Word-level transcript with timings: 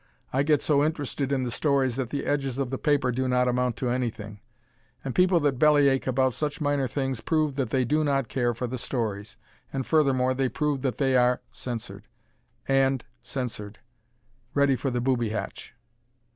I 0.33 0.41
get 0.41 0.63
so 0.63 0.83
interested 0.83 1.31
in 1.31 1.43
the 1.43 1.51
stories 1.51 1.95
that 1.95 2.09
the 2.09 2.25
edges 2.25 2.57
of 2.57 2.71
the 2.71 2.79
paper 2.79 3.11
do 3.11 3.27
not 3.27 3.47
amount 3.47 3.77
to 3.77 3.89
anything; 3.91 4.39
and 5.05 5.13
people 5.13 5.39
that 5.41 5.59
bellyache 5.59 6.07
about 6.07 6.33
such 6.33 6.59
minor 6.59 6.87
things 6.87 7.21
prove 7.21 7.55
that 7.57 7.69
they 7.69 7.85
do 7.85 8.03
not 8.03 8.27
care 8.27 8.55
for 8.55 8.65
the 8.65 8.79
stories, 8.79 9.37
and 9.71 9.85
furthermore 9.85 10.33
they 10.33 10.49
prove 10.49 10.81
that 10.81 10.97
they 10.97 11.15
are 11.15 11.41
[censored] 11.51 12.07
and 12.67 13.05
[censored] 13.21 13.77
ready 14.55 14.75
for 14.75 14.89
the 14.89 15.01
booby 15.01 15.29
hatch. 15.29 15.75